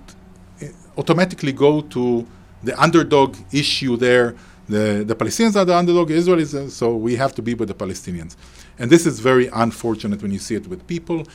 [0.62, 0.66] uh,
[0.96, 2.26] automatically go to
[2.62, 4.34] the underdog issue there.
[4.68, 7.68] The, the Palestinians are the underdog, Israel is, uh, so we have to be with
[7.68, 8.36] the Palestinians.
[8.78, 11.26] And this is very unfortunate when you see it with people.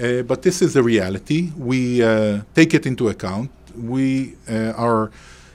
[0.00, 1.50] Uh, but this is the reality.
[1.56, 3.50] We uh, take it into account.
[3.76, 5.10] We uh, are,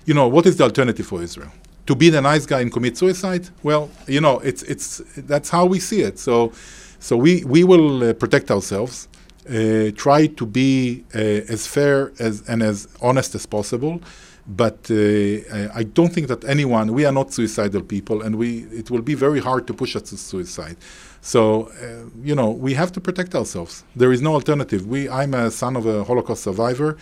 [0.05, 1.51] you know, what is the alternative for Israel?
[1.87, 3.49] To be the nice guy and commit suicide?
[3.63, 6.19] Well, you know, it's it's that's how we see it.
[6.19, 6.51] So,
[6.99, 9.07] so we we will uh, protect ourselves.
[9.49, 14.01] Uh, try to be as fair as and as honest as possible
[14.47, 18.89] but uh, I don't think that anyone we are not suicidal people and we it
[18.89, 20.77] will be very hard to push us to suicide.
[21.21, 23.83] So uh, you know we have to protect ourselves.
[23.95, 24.87] There is no alternative.
[24.87, 26.97] We i'm a son of a holocaust survivor.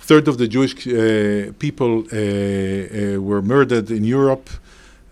[0.00, 4.50] Third of the jewish uh, people uh, uh, were murdered in europe.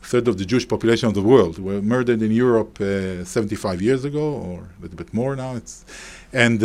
[0.02, 4.04] Third of the jewish population of the world were murdered in europe uh, 75 years
[4.04, 5.54] ago or a little bit more now.
[5.54, 5.84] It's
[6.32, 6.60] and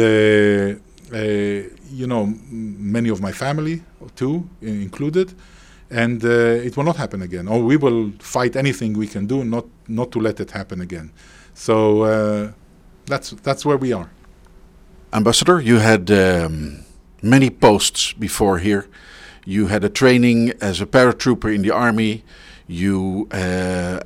[1.13, 3.83] you know, many of my family
[4.15, 5.33] too included,
[5.89, 7.47] and uh, it will not happen again.
[7.47, 11.11] Or we will fight anything we can do not not to let it happen again.
[11.53, 12.51] So uh,
[13.05, 14.09] that's that's where we are.
[15.11, 16.83] Ambassador, you had um,
[17.21, 18.87] many posts before here.
[19.45, 22.23] You had a training as a paratrooper in the army.
[22.67, 23.35] You uh,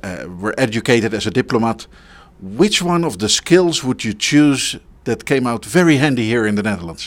[0.02, 1.86] uh, were educated as a diplomat.
[2.40, 6.54] Which one of the skills would you choose that came out very handy here in
[6.54, 7.04] the Netherlands?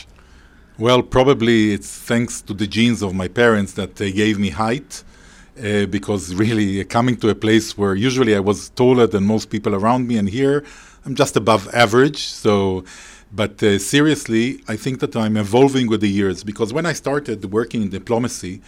[0.86, 4.92] Well, probably it's thanks to the genes of my parents that they gave me height.
[5.52, 9.74] Uh, because really coming to a place where usually I was taller than most people
[9.76, 10.64] around me, and here
[11.06, 12.22] I'm just above average.
[12.46, 12.56] So,
[13.42, 17.40] but uh, seriously, I think that I'm evolving with the years because when I started
[17.60, 18.62] working in diplomacy,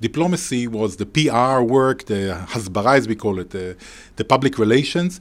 [0.00, 2.22] diplomacy was the PR work, the
[2.52, 3.76] hasbara as we call it, the,
[4.16, 5.20] the public relations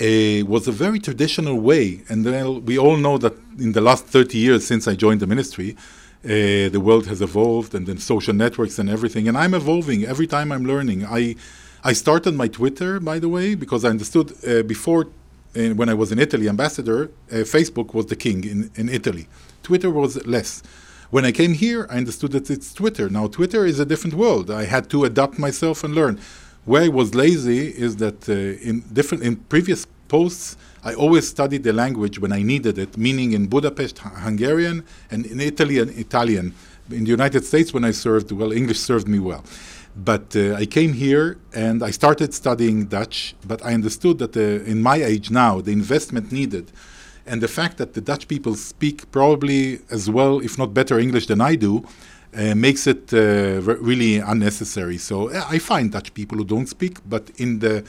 [0.00, 2.02] uh, was a very traditional way.
[2.08, 5.26] And then we all know that in the last 30 years since I joined the
[5.26, 5.76] ministry,
[6.24, 9.28] uh, the world has evolved and then social networks and everything.
[9.28, 11.04] And I'm evolving every time I'm learning.
[11.04, 11.36] I,
[11.84, 15.08] I started my Twitter, by the way, because I understood uh, before,
[15.56, 19.26] uh, when I was in Italy ambassador, uh, Facebook was the king in, in Italy.
[19.62, 20.62] Twitter was less.
[21.10, 23.10] When I came here, I understood that it's Twitter.
[23.10, 24.50] Now, Twitter is a different world.
[24.50, 26.18] I had to adapt myself and learn.
[26.64, 31.64] Where I was lazy is that uh, in different in previous posts, I always studied
[31.64, 36.54] the language when I needed it, meaning in Budapest, Hungarian, and in Italy, and Italian.
[36.90, 39.44] In the United States, when I served, well, English served me well.
[39.96, 44.70] But uh, I came here and I started studying Dutch, but I understood that uh,
[44.70, 46.70] in my age now, the investment needed
[47.26, 51.26] and the fact that the Dutch people speak probably as well, if not better, English
[51.26, 51.84] than I do,
[52.36, 54.98] uh, makes it uh, really unnecessary.
[54.98, 57.84] So I find Dutch people who don't speak, but in the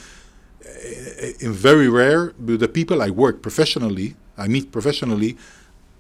[0.66, 5.38] uh, in very rare, the people I work professionally, I meet professionally,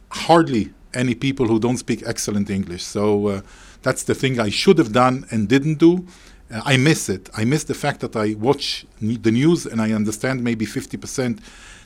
[0.10, 2.84] hardly any people who don't speak excellent English.
[2.84, 3.42] So uh,
[3.82, 6.06] that's the thing I should have done and didn't do.
[6.52, 7.30] Uh, I miss it.
[7.36, 11.40] I miss the fact that I watch the news and I understand maybe 50%.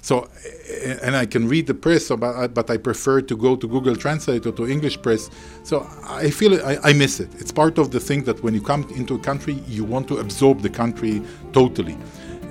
[0.07, 3.67] So, uh, and I can read the press, but, but I prefer to go to
[3.67, 5.29] Google Translate or to English press.
[5.63, 7.27] So I feel I, I miss it.
[7.39, 10.19] It's part of the thing that when you come into a country, you want to
[10.19, 11.97] absorb the country totally.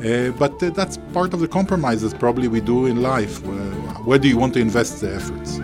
[0.05, 3.43] Uh, but uh, that's part of the compromises probably we do in life.
[3.43, 3.51] Uh,
[4.05, 5.59] where do you want to invest the efforts?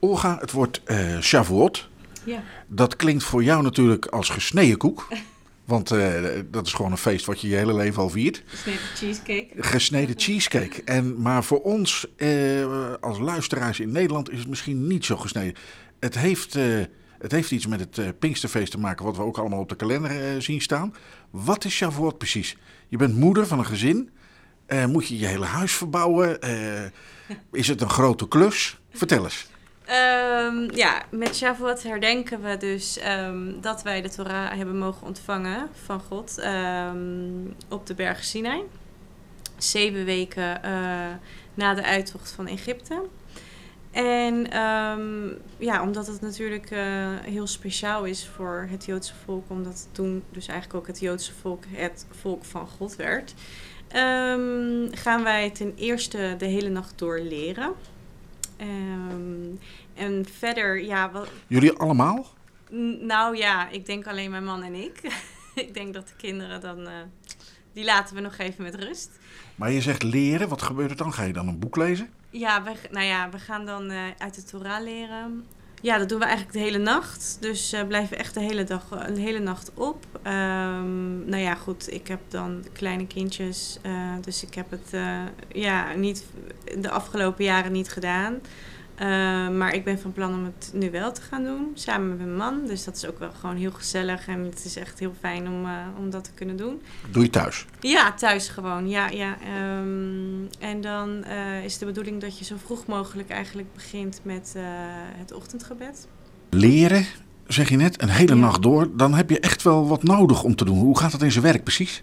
[0.00, 1.88] Olga, het wordt uh, Shavuot.
[2.28, 2.42] Ja.
[2.66, 5.08] Dat klinkt voor jou natuurlijk als gesneden koek.
[5.64, 6.14] Want uh,
[6.50, 8.42] dat is gewoon een feest wat je je hele leven al viert.
[8.46, 9.48] Gesneden cheesecake.
[9.56, 10.82] Gesneden cheesecake.
[10.84, 15.54] En, maar voor ons uh, als luisteraars in Nederland is het misschien niet zo gesneden.
[16.00, 16.84] Het heeft, uh,
[17.18, 20.42] het heeft iets met het Pinksterfeest te maken, wat we ook allemaal op de kalender
[20.42, 20.94] zien staan.
[21.30, 22.56] Wat is Shavuot precies?
[22.88, 24.10] Je bent moeder van een gezin.
[24.86, 26.38] moet je je hele huis verbouwen?
[27.52, 28.78] is het een grote klus?
[28.90, 29.46] Vertel eens.
[29.90, 35.68] Um, ja, met Shavuot herdenken we dus um, dat wij de Torah hebben mogen ontvangen
[35.84, 38.62] van God um, op de berg Sinai.
[39.56, 41.06] Zeven weken uh,
[41.54, 43.02] na de uittocht van Egypte.
[43.90, 44.46] En
[45.58, 46.78] ja, omdat het natuurlijk uh,
[47.22, 51.64] heel speciaal is voor het Joodse volk, omdat toen dus eigenlijk ook het Joodse volk
[51.68, 53.34] het volk van God werd,
[54.90, 57.72] gaan wij ten eerste de hele nacht door leren.
[58.60, 59.58] Um,
[59.94, 61.10] en verder, ja.
[61.10, 62.26] Wat, Jullie allemaal?
[63.00, 65.00] Nou ja, ik denk alleen mijn man en ik.
[65.64, 66.80] ik denk dat de kinderen dan.
[66.80, 66.92] Uh,
[67.72, 69.10] die laten we nog even met rust.
[69.54, 71.12] Maar je zegt leren, wat gebeurt er dan?
[71.12, 72.10] Ga je dan een boek lezen?
[72.30, 75.46] Ja, we, nou ja, we gaan dan uh, uit de Torah leren.
[75.82, 77.36] Ja, dat doen we eigenlijk de hele nacht.
[77.40, 80.06] Dus uh, blijven echt de hele dag, een hele nacht op.
[80.26, 83.78] Um, nou ja, goed, ik heb dan kleine kindjes.
[83.86, 85.00] Uh, dus ik heb het
[85.48, 86.24] ja, niet,
[86.78, 88.40] de afgelopen jaren niet gedaan.
[89.58, 92.36] Maar ik ben van plan om het nu wel te gaan doen, samen met mijn
[92.36, 92.66] man.
[92.66, 95.66] Dus dat is ook wel gewoon heel gezellig en het is echt heel fijn om,
[95.98, 96.82] om dat te kunnen doen.
[97.10, 97.66] Doe je thuis?
[97.80, 98.88] Ja, thuis gewoon.
[98.88, 99.36] Ja, ja.
[99.78, 101.24] Um, en dan
[101.64, 104.54] is de bedoeling dat je zo vroeg mogelijk eigenlijk begint met
[105.16, 106.08] het ochtendgebed.
[106.50, 107.04] Leren,
[107.46, 108.96] zeg je net, een hele nacht door.
[108.96, 110.78] Dan heb je echt wel wat nodig om te doen.
[110.78, 112.02] Hoe gaat dat in zijn werk precies?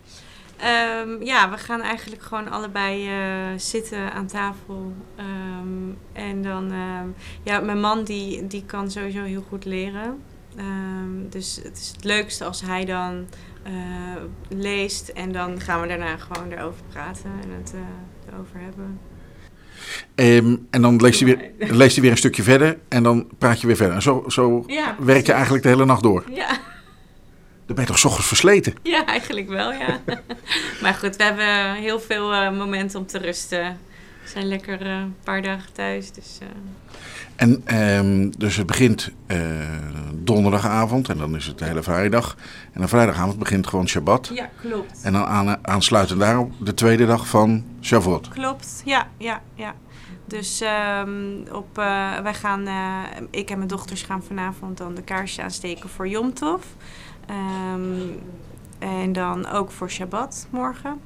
[0.61, 4.93] Um, ja, we gaan eigenlijk gewoon allebei uh, zitten aan tafel.
[5.19, 10.21] Um, en dan, um, ja, mijn man die, die kan sowieso heel goed leren.
[11.29, 13.25] dus het is het leukste als hij dan
[13.67, 13.73] uh,
[14.49, 17.81] leest en dan gaan we daarna gewoon erover praten en het uh,
[18.33, 18.99] erover hebben.
[20.15, 23.61] Um, en dan leest hij, weer, leest hij weer een stukje verder en dan praat
[23.61, 23.95] je weer verder.
[23.95, 26.23] En zo, zo ja, werk je eigenlijk de hele nacht door.
[26.29, 26.59] Ja.
[27.65, 28.73] Dan ben je toch s ochtends versleten?
[28.83, 29.99] Ja, eigenlijk wel, ja.
[30.81, 33.77] maar goed, we hebben heel veel uh, momenten om te rusten.
[34.23, 36.39] We zijn lekker uh, een paar dagen thuis, dus...
[36.41, 36.47] Uh...
[37.35, 39.11] En um, dus het begint
[40.13, 42.35] donderdagavond en dan is het de hele vrijdag.
[42.73, 44.31] En dan vrijdagavond begint gewoon Shabbat.
[44.33, 45.01] Ja, klopt.
[45.03, 48.27] En dan aan, aansluitend daarop de tweede dag van Shavuot.
[48.27, 49.75] Klopt, ja, ja, ja.
[50.25, 50.61] Dus
[51.01, 51.75] um, op,
[52.23, 52.67] wij gaan,
[53.31, 56.63] ik en mijn dochters gaan vanavond dan de kaarsjes aansteken voor Yom Tov.
[57.29, 58.19] Um,
[58.79, 60.99] en dan ook voor Shabbat morgen.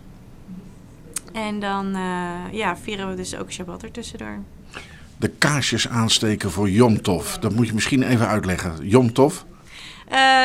[1.34, 4.38] En dan uh, ja, vieren we dus ook Shabbat ertussendoor.
[5.18, 7.36] De kaarsjes aansteken voor Yom Tov.
[7.36, 8.88] Dat moet je misschien even uitleggen.
[8.88, 9.42] Yom Tov?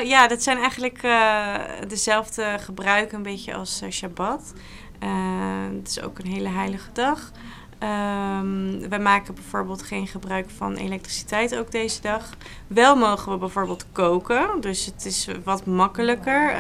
[0.05, 1.01] ja, dat zijn eigenlijk
[1.89, 4.53] dezelfde gebruiken een beetje als Shabbat.
[5.79, 7.33] het is ook een hele heilige dag.
[7.85, 12.31] Um, wij maken bijvoorbeeld geen gebruik van elektriciteit ook deze dag.
[12.67, 16.51] Wel mogen we bijvoorbeeld koken, dus het is wat makkelijker.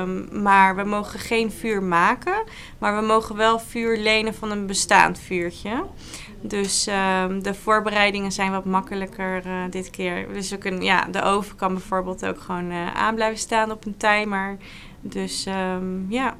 [0.00, 2.44] Um, maar we mogen geen vuur maken,
[2.78, 5.84] maar we mogen wel vuur lenen van een bestaand vuurtje.
[6.40, 10.32] Dus um, de voorbereidingen zijn wat makkelijker uh, dit keer.
[10.32, 13.86] Dus we kunnen, ja, de oven kan bijvoorbeeld ook gewoon uh, aan blijven staan op
[13.86, 14.56] een timer.
[15.00, 15.44] Dus
[16.08, 16.36] ja.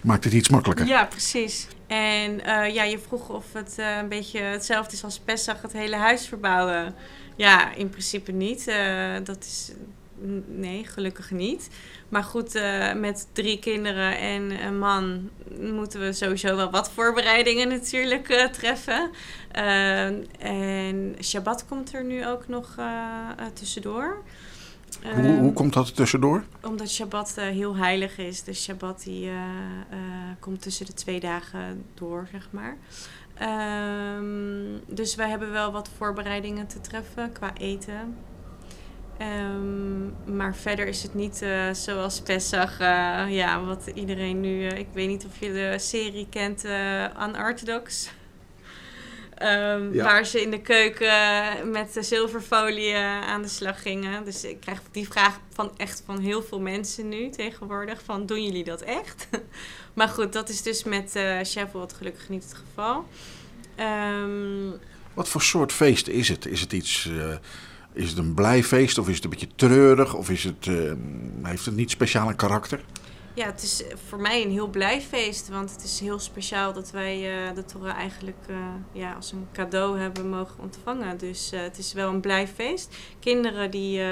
[0.00, 0.86] Maakt het iets makkelijker?
[0.86, 1.68] Ja, precies.
[1.86, 5.72] En uh, ja, je vroeg of het uh, een beetje hetzelfde is als Pesach, het
[5.72, 6.94] hele huis verbouwen.
[7.36, 8.68] Ja, in principe niet.
[8.68, 9.72] Uh, dat is.
[10.46, 11.68] Nee, gelukkig niet.
[12.08, 12.60] Maar goed,
[12.96, 15.30] met drie kinderen en een man
[15.60, 19.10] moeten we sowieso wel wat voorbereidingen natuurlijk treffen.
[20.38, 22.76] en Shabbat komt er nu ook nog
[23.52, 24.22] tussendoor.
[25.14, 26.44] Hoe, hoe, komt dat er tussendoor?
[26.62, 28.42] Omdat Shabbat heel heilig is.
[28.42, 29.30] Dus Shabbat die,
[30.40, 32.76] komt tussen de twee dagen door, zeg maar.
[33.42, 38.16] Um, dus wij hebben wel wat voorbereidingen te treffen qua eten.
[39.20, 44.64] Um, maar verder is het niet uh, zoals Pesach, uh, ja, wat iedereen nu...
[44.64, 46.64] Uh, ik weet niet of je de serie kent,
[47.28, 48.10] Unorthodox.
[49.42, 50.04] Um, ja.
[50.04, 51.10] Waar ze in de keuken
[51.70, 54.24] met de zilverfolie aan de slag gingen.
[54.24, 58.02] Dus ik krijg die vraag van echt van heel veel mensen nu tegenwoordig.
[58.04, 59.28] Van, doen jullie dat echt?
[59.94, 63.06] maar goed, dat is dus met uh, Shavuot gelukkig niet het geval.
[64.22, 64.72] Um,
[65.14, 66.46] Wat voor soort feest is het?
[66.46, 67.04] Is het iets...
[67.04, 67.34] Uh,
[67.92, 70.14] is het een blij feest of is het een beetje treurig?
[70.14, 70.92] Of is het, uh,
[71.42, 72.80] heeft het niet speciaal een karakter?
[73.34, 75.48] Ja, het is voor mij een heel blij feest.
[75.48, 78.56] Want het is heel speciaal dat wij uh, de Torah eigenlijk uh,
[78.92, 81.18] ja, als een cadeau hebben mogen ontvangen.
[81.18, 82.96] Dus uh, het is wel een blij feest.
[83.20, 84.02] Kinderen die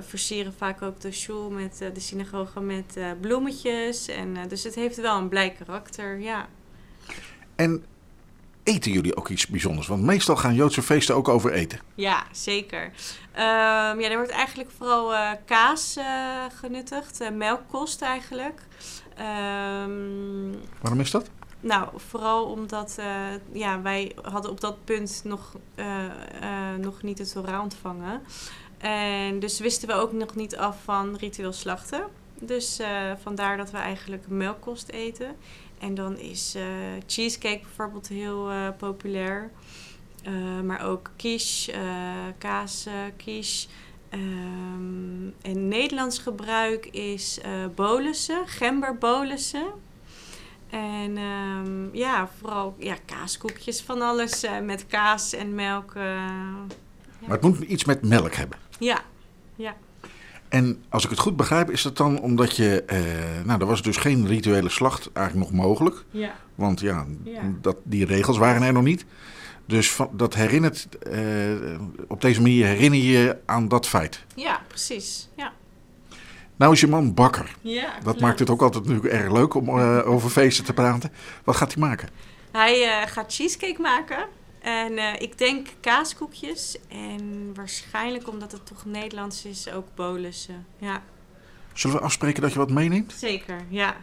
[0.00, 4.08] versieren vaak ook de shul met de synagoge met bloemetjes.
[4.08, 6.48] En, dus het heeft wel een blij karakter, ja.
[7.56, 7.84] En
[8.62, 9.86] eten jullie ook iets bijzonders?
[9.86, 11.80] Want meestal gaan Joodse feesten ook over eten.
[11.94, 12.92] Ja, zeker.
[13.34, 16.04] Um, ja, er wordt eigenlijk vooral uh, kaas uh,
[16.54, 18.62] genuttigd, uh, melkkost eigenlijk.
[19.18, 21.30] Um, Waarom is dat?
[21.60, 22.98] Nou, vooral omdat
[23.52, 25.56] ja, wij hadden op dat punt nog,
[26.80, 28.22] nog niet het Torah ontvangen.
[28.78, 32.04] En dus wisten we ook nog niet af van ritueel slachten.
[32.40, 32.80] Dus
[33.22, 35.36] vandaar dat we eigenlijk melkkost eten.
[35.78, 36.56] En dan is
[37.06, 39.50] cheesecake bijvoorbeeld heel populair.
[40.26, 41.72] Uh, maar ook quiche,
[42.38, 43.68] kaas, quiche.
[44.14, 47.40] Um, en Nederlands gebruik is
[47.74, 49.66] bolussen, gemberbolussen.
[50.70, 55.92] En um, ja, vooral ja, kaaskoekjes van alles met kaas en melk.
[55.94, 56.30] Ja.
[57.18, 58.58] Maar het moet iets met melk hebben.
[58.78, 59.00] Ja,
[59.56, 59.76] ja.
[60.52, 62.82] En als ik het goed begrijp, is dat dan omdat je.
[62.86, 63.00] Eh,
[63.44, 66.04] nou, er was dus geen rituele slacht eigenlijk nog mogelijk.
[66.10, 66.34] Ja.
[66.54, 67.06] Want ja,
[67.60, 69.04] Dat, die regels waren er nog niet.
[69.72, 70.88] Dus van, dat herinnert.
[71.12, 74.24] Uh, op deze manier herinner je je aan dat feit.
[74.34, 75.28] Ja, precies.
[75.36, 75.52] Ja.
[76.56, 77.54] Nou is je man bakker.
[77.60, 81.12] Ja, dat maakt het ook altijd natuurlijk erg leuk om uh, over feesten te praten.
[81.44, 82.08] Wat gaat hij maken?
[82.50, 84.26] Hij gaat cheesecake maken.
[84.60, 86.76] En uh, ik denk kaaskoekjes.
[86.88, 90.66] En waarschijnlijk omdat het toch Nederlands is, ook bolussen.
[90.78, 91.02] Ja.
[91.72, 93.14] Zullen we afspreken dat je wat meeneemt?
[93.16, 93.96] Zeker, ja.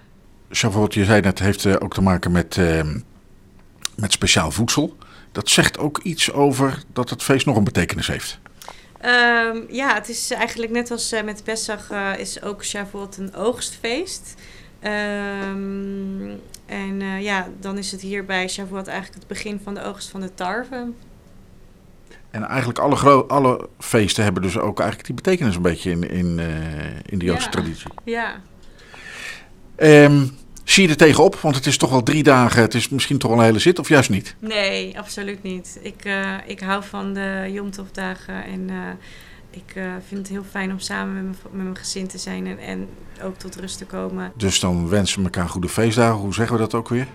[0.51, 2.59] Shavuot, je zei net, heeft ook te maken met,
[3.95, 4.97] met speciaal voedsel.
[5.31, 8.39] Dat zegt ook iets over dat het feest nog een betekenis heeft.
[9.05, 14.35] Um, ja, het is eigenlijk net als met Pesach is ook Shavuot een oogstfeest.
[14.83, 19.83] Um, en uh, ja, dan is het hier bij Shavuot eigenlijk het begin van de
[19.83, 20.91] oogst van de tarwe.
[22.31, 26.37] En eigenlijk alle, alle feesten hebben dus ook eigenlijk die betekenis een beetje in, in,
[26.37, 26.45] uh,
[27.05, 27.49] in de Joodse ja.
[27.51, 27.91] traditie.
[28.03, 28.41] Ja.
[29.77, 30.37] Um,
[30.71, 31.35] zie je er tegenop?
[31.35, 33.79] Want het is toch wel drie dagen, het is misschien toch wel een hele zit
[33.79, 34.35] of juist niet?
[34.39, 35.79] Nee, absoluut niet.
[35.81, 38.69] Ik, uh, ik hou van de Jomtov-dagen en
[39.51, 42.59] ik uh, vind het heel fijn om samen met, met mijn gezin te zijn en,
[42.59, 42.87] en,
[43.23, 44.31] ook tot rust te komen.
[44.35, 46.19] Dus dan wensen we elkaar goede feestdagen.
[46.19, 47.07] Hoe zeggen we dat ook weer?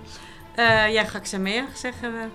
[0.90, 2.26] Ja, Gaksamea zeggen we.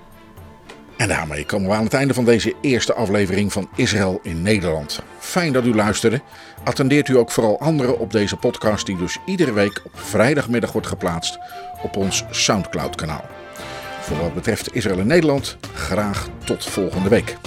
[0.99, 5.01] En daarmee komen we aan het einde van deze eerste aflevering van Israël in Nederland.
[5.19, 6.21] Fijn dat u luisterde.
[6.63, 10.87] Attendeert u ook vooral anderen op deze podcast die dus iedere week op vrijdagmiddag wordt
[10.87, 11.39] geplaatst
[11.83, 13.25] op ons Soundcloud kanaal.
[14.01, 17.37] Voor wat betreft Israël in Nederland, graag tot volgende week.